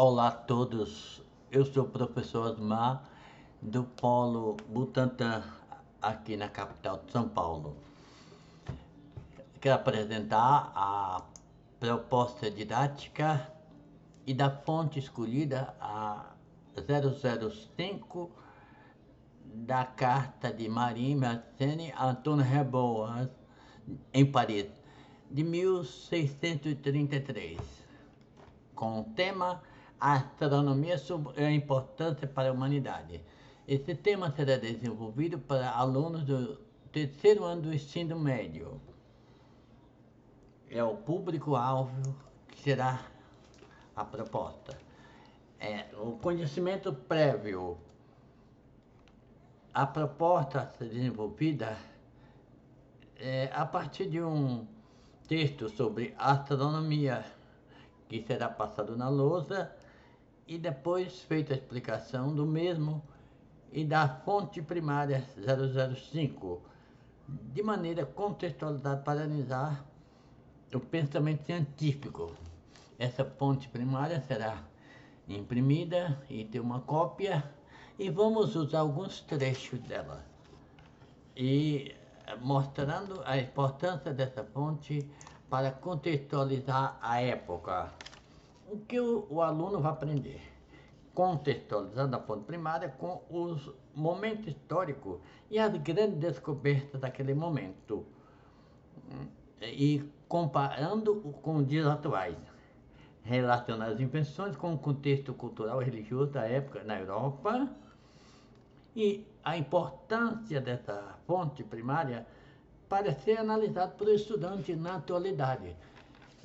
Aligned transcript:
Olá 0.00 0.28
a 0.28 0.30
todos, 0.30 1.20
eu 1.50 1.64
sou 1.64 1.82
o 1.82 1.88
professor 1.88 2.52
Osmar 2.52 3.02
do 3.60 3.82
Polo 3.82 4.56
Butantan 4.68 5.42
aqui 6.00 6.36
na 6.36 6.48
capital 6.48 7.02
de 7.04 7.10
São 7.10 7.28
Paulo. 7.28 7.76
Quero 9.60 9.74
apresentar 9.74 10.70
a 10.76 11.20
proposta 11.80 12.48
didática 12.48 13.52
e 14.24 14.32
da 14.32 14.48
fonte 14.48 15.00
escolhida 15.00 15.74
a 15.80 16.26
005 16.76 18.30
da 19.46 19.84
carta 19.84 20.52
de 20.52 20.68
Marie 20.68 21.16
Mersenne 21.16 21.92
a 21.96 22.10
Antoine 22.10 22.44
Reboas 22.44 23.28
em 24.14 24.24
Paris 24.24 24.68
de 25.28 25.42
1633 25.42 27.58
com 28.76 29.00
o 29.00 29.04
tema 29.16 29.60
a 30.00 30.14
astronomia 30.14 30.96
e 31.36 31.44
a 31.44 31.50
importância 31.50 32.26
para 32.26 32.50
a 32.50 32.52
humanidade. 32.52 33.20
Esse 33.66 33.94
tema 33.94 34.30
será 34.30 34.56
desenvolvido 34.56 35.38
para 35.38 35.70
alunos 35.70 36.24
do 36.24 36.56
terceiro 36.92 37.44
ano 37.44 37.62
do 37.62 37.74
ensino 37.74 38.18
médio. 38.18 38.80
É 40.70 40.82
o 40.82 40.96
público-alvo 40.96 42.14
que 42.48 42.60
será 42.60 43.00
a 43.94 44.04
proposta. 44.04 44.78
É, 45.58 45.86
o 45.94 46.12
conhecimento 46.12 46.92
prévio. 46.92 47.78
A 49.74 49.86
proposta 49.86 50.60
a 50.60 50.66
ser 50.66 50.88
desenvolvida 50.88 51.76
é 53.16 53.50
a 53.52 53.66
partir 53.66 54.08
de 54.08 54.20
um 54.22 54.66
texto 55.26 55.68
sobre 55.68 56.14
astronomia 56.18 57.24
que 58.08 58.22
será 58.22 58.48
passado 58.48 58.96
na 58.96 59.08
lousa 59.08 59.70
e 60.48 60.56
depois 60.56 61.20
feita 61.20 61.52
a 61.52 61.56
explicação 61.56 62.34
do 62.34 62.46
mesmo 62.46 63.02
e 63.70 63.84
da 63.84 64.08
fonte 64.08 64.62
primária 64.62 65.22
005, 65.36 66.62
de 67.28 67.62
maneira 67.62 68.06
contextualizada 68.06 69.02
para 69.02 69.24
analisar 69.24 69.84
o 70.74 70.80
pensamento 70.80 71.44
científico. 71.44 72.32
Essa 72.98 73.26
fonte 73.26 73.68
primária 73.68 74.22
será 74.22 74.64
imprimida 75.28 76.18
e 76.30 76.46
ter 76.46 76.60
uma 76.60 76.80
cópia 76.80 77.44
e 77.98 78.08
vamos 78.08 78.56
usar 78.56 78.80
alguns 78.80 79.20
trechos 79.20 79.78
dela. 79.80 80.24
E 81.36 81.94
mostrando 82.40 83.22
a 83.26 83.36
importância 83.36 84.14
dessa 84.14 84.42
fonte 84.42 85.08
para 85.50 85.70
contextualizar 85.70 86.98
a 87.02 87.20
época. 87.20 87.92
O 88.70 88.78
que 88.80 89.00
o, 89.00 89.26
o 89.30 89.40
aluno 89.40 89.80
vai 89.80 89.92
aprender? 89.92 90.42
Contextualizando 91.14 92.14
a 92.16 92.20
fonte 92.20 92.44
primária 92.44 92.90
com 92.90 93.22
os 93.30 93.70
momentos 93.94 94.46
históricos 94.46 95.18
e 95.50 95.58
as 95.58 95.74
grandes 95.78 96.18
descobertas 96.18 97.00
daquele 97.00 97.32
momento. 97.34 98.04
E 99.62 100.04
comparando 100.28 101.16
com 101.42 101.56
os 101.56 101.66
dias 101.66 101.86
atuais. 101.86 102.36
Relacionar 103.22 103.86
as 103.86 104.00
invenções 104.00 104.54
com 104.54 104.74
o 104.74 104.78
contexto 104.78 105.32
cultural 105.32 105.80
e 105.80 105.86
religioso 105.86 106.32
da 106.32 106.46
época 106.46 106.84
na 106.84 106.98
Europa 106.98 107.68
e 108.94 109.26
a 109.42 109.56
importância 109.56 110.60
dessa 110.60 111.16
fonte 111.26 111.64
primária 111.64 112.26
para 112.88 113.14
ser 113.14 113.38
analisado 113.38 113.96
por 113.96 114.08
estudante 114.08 114.74
na 114.76 114.96
atualidade. 114.96 115.74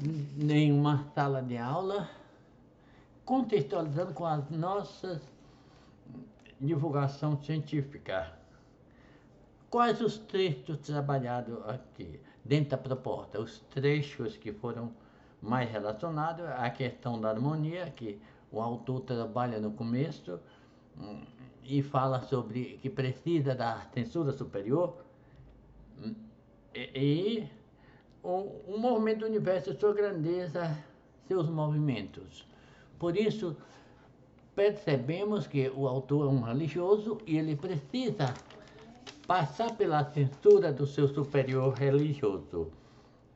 Em 0.05 0.71
uma 0.73 1.05
sala 1.15 1.41
de 1.41 1.57
aula, 1.57 2.09
contextualizando 3.23 4.13
com 4.13 4.25
as 4.25 4.49
nossas 4.49 5.21
divulgação 6.59 7.41
científica. 7.41 8.33
Quais 9.69 10.01
os 10.01 10.17
trechos 10.17 10.77
trabalhados 10.79 11.57
aqui 11.69 12.19
dentro 12.43 12.71
da 12.71 12.77
proposta? 12.77 13.39
Os 13.39 13.59
trechos 13.69 14.35
que 14.35 14.51
foram 14.51 14.91
mais 15.41 15.69
relacionados 15.71 16.45
à 16.45 16.69
questão 16.69 17.19
da 17.19 17.29
harmonia, 17.29 17.89
que 17.89 18.19
o 18.51 18.61
autor 18.61 19.01
trabalha 19.01 19.59
no 19.59 19.71
começo 19.71 20.39
hum, 20.97 21.23
e 21.63 21.81
fala 21.81 22.21
sobre 22.21 22.77
que 22.81 22.89
precisa 22.89 23.55
da 23.55 23.81
censura 23.93 24.31
superior 24.31 24.97
hum, 25.97 26.13
e, 26.75 27.47
o, 28.23 28.61
o 28.67 28.77
movimento 28.77 29.19
do 29.19 29.25
universo, 29.25 29.77
sua 29.77 29.93
grandeza, 29.93 30.75
seus 31.27 31.49
movimentos. 31.49 32.47
Por 32.97 33.17
isso, 33.17 33.55
percebemos 34.55 35.45
que 35.45 35.69
o 35.75 35.87
autor 35.87 36.27
é 36.27 36.29
um 36.29 36.41
religioso 36.41 37.19
e 37.27 37.37
ele 37.37 37.55
precisa 37.55 38.33
passar 39.27 39.75
pela 39.75 40.03
censura 40.11 40.71
do 40.71 40.87
seu 40.87 41.07
superior 41.07 41.73
religioso. 41.73 42.71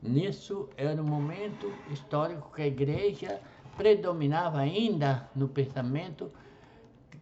Nisso 0.02 0.68
era 0.76 1.00
um 1.00 1.06
momento 1.06 1.72
histórico 1.90 2.52
que 2.54 2.62
a 2.62 2.66
igreja 2.66 3.40
predominava 3.76 4.58
ainda 4.58 5.28
no 5.34 5.48
pensamento, 5.48 6.30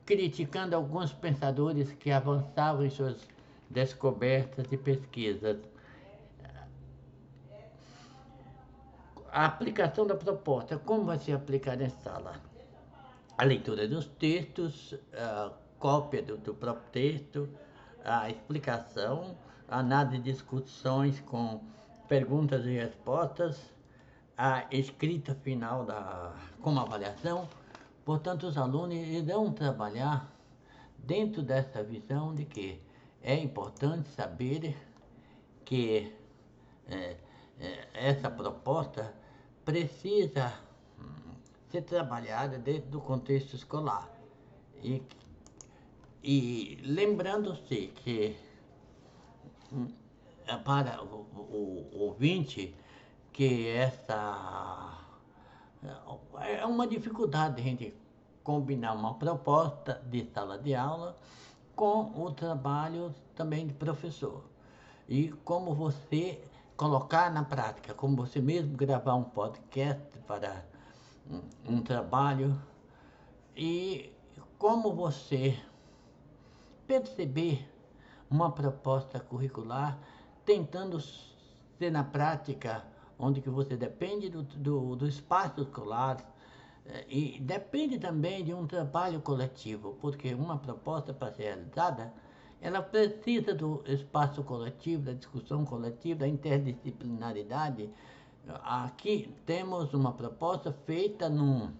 criticando 0.04 0.76
alguns 0.76 1.12
pensadores 1.12 1.92
que 1.92 2.10
avançavam 2.10 2.84
em 2.84 2.90
suas 2.90 3.26
descobertas 3.68 4.70
e 4.70 4.76
pesquisas. 4.76 5.58
A 9.36 9.44
aplicação 9.44 10.06
da 10.06 10.14
proposta, 10.14 10.78
como 10.78 11.04
vai 11.04 11.18
ser 11.18 11.32
aplicada 11.32 11.84
em 11.84 11.90
sala? 11.90 12.40
A 13.36 13.44
leitura 13.44 13.86
dos 13.86 14.06
textos, 14.06 14.94
a 15.12 15.52
cópia 15.78 16.22
do, 16.22 16.38
do 16.38 16.54
próprio 16.54 16.88
texto, 16.90 17.46
a 18.02 18.30
explicação, 18.30 19.36
a 19.68 19.80
análise 19.80 20.16
de 20.16 20.32
discussões 20.32 21.20
com 21.20 21.60
perguntas 22.08 22.64
e 22.64 22.78
respostas, 22.78 23.60
a 24.38 24.64
escrita 24.70 25.34
final 25.34 25.84
da, 25.84 26.32
como 26.62 26.80
avaliação. 26.80 27.46
Portanto, 28.06 28.46
os 28.46 28.56
alunos 28.56 28.96
irão 28.96 29.52
trabalhar 29.52 30.32
dentro 30.96 31.42
dessa 31.42 31.82
visão 31.82 32.34
de 32.34 32.46
que 32.46 32.80
é 33.22 33.34
importante 33.34 34.08
saber 34.08 34.74
que 35.62 36.10
é, 36.88 37.18
é, 37.60 37.88
essa 37.92 38.30
proposta 38.30 39.12
precisa 39.66 40.54
ser 41.70 41.82
trabalhada 41.82 42.56
dentro 42.56 42.88
do 42.88 43.00
contexto 43.00 43.54
escolar. 43.54 44.08
E, 44.82 45.02
e 46.22 46.78
lembrando-se 46.84 47.88
que 47.96 48.36
hum, 49.72 49.88
é 50.46 50.56
para 50.56 51.02
o, 51.02 51.26
o, 51.34 51.98
ouvinte 51.98 52.74
que 53.32 53.66
essa 53.68 55.02
é 56.40 56.64
uma 56.64 56.86
dificuldade 56.86 57.60
a 57.60 57.64
gente 57.64 57.92
combinar 58.44 58.92
uma 58.92 59.14
proposta 59.14 60.00
de 60.06 60.24
sala 60.32 60.56
de 60.58 60.74
aula 60.76 61.18
com 61.74 62.24
o 62.24 62.30
trabalho 62.30 63.12
também 63.34 63.66
de 63.66 63.74
professor. 63.74 64.44
E 65.08 65.28
como 65.44 65.74
você 65.74 66.40
colocar 66.76 67.30
na 67.32 67.42
prática, 67.42 67.94
como 67.94 68.16
você 68.16 68.40
mesmo 68.40 68.76
gravar 68.76 69.14
um 69.14 69.24
podcast 69.24 70.18
para 70.26 70.64
um, 71.30 71.76
um 71.76 71.82
trabalho 71.82 72.60
e 73.56 74.12
como 74.58 74.94
você 74.94 75.58
perceber 76.86 77.66
uma 78.30 78.50
proposta 78.52 79.18
curricular 79.18 79.98
tentando 80.44 81.00
ser 81.00 81.90
na 81.90 82.04
prática 82.04 82.84
onde 83.18 83.40
que 83.40 83.48
você 83.48 83.76
depende 83.76 84.28
do, 84.28 84.42
do, 84.42 84.96
do 84.96 85.08
espaço 85.08 85.62
escolar 85.62 86.18
eh, 86.84 87.04
e 87.08 87.40
depende 87.40 87.98
também 87.98 88.44
de 88.44 88.52
um 88.52 88.66
trabalho 88.66 89.20
coletivo, 89.20 89.96
porque 90.00 90.34
uma 90.34 90.58
proposta 90.58 91.14
para 91.14 91.32
ser 91.32 91.44
realizada 91.44 92.12
ela 92.60 92.82
precisa 92.82 93.54
do 93.54 93.82
espaço 93.86 94.42
coletivo, 94.42 95.04
da 95.04 95.12
discussão 95.12 95.64
coletiva, 95.64 96.20
da 96.20 96.28
interdisciplinaridade. 96.28 97.90
Aqui 98.62 99.34
temos 99.44 99.92
uma 99.92 100.12
proposta 100.12 100.72
feita 100.86 101.28
num, 101.28 101.70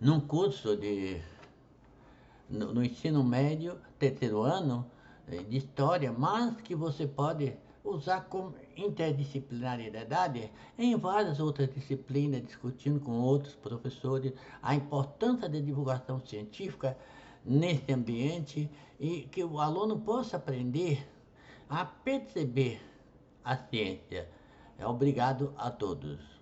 num 0.00 0.20
curso 0.20 0.76
de, 0.76 1.20
no, 2.48 2.72
no 2.72 2.84
ensino 2.84 3.22
médio, 3.22 3.78
terceiro 3.98 4.42
ano, 4.42 4.88
eh, 5.26 5.42
de 5.42 5.58
história, 5.58 6.12
mas 6.12 6.60
que 6.60 6.74
você 6.74 7.06
pode 7.06 7.54
usar 7.84 8.22
com 8.22 8.52
interdisciplinaridade 8.76 10.50
em 10.78 10.96
várias 10.96 11.40
outras 11.40 11.72
disciplinas, 11.74 12.44
discutindo 12.44 13.00
com 13.00 13.20
outros 13.20 13.54
professores 13.54 14.32
a 14.62 14.74
importância 14.74 15.48
da 15.48 15.58
divulgação 15.58 16.20
científica 16.20 16.96
nesse 17.44 17.92
ambiente 17.92 18.70
e 18.98 19.22
que 19.22 19.44
o 19.44 19.60
aluno 19.60 20.00
possa 20.00 20.36
aprender 20.36 21.06
a 21.68 21.84
perceber 21.84 22.80
a 23.44 23.56
ciência. 23.56 24.28
É 24.78 24.86
obrigado 24.86 25.52
a 25.56 25.70
todos. 25.70 26.37